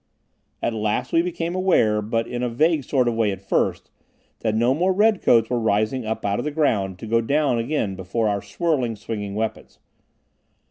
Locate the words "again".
7.59-7.93